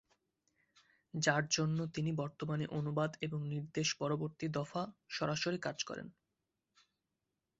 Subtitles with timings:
[1.13, 4.83] যার জন্য তিনি বর্তমানে অনুবাদ এবং নির্দেশ পরবর্তী দফা
[5.09, 6.07] সরাসরি কাজ করেন।